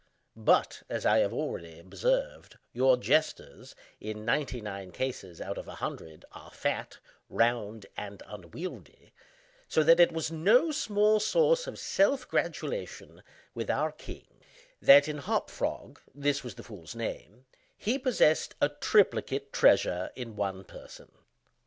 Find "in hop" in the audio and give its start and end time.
15.07-15.51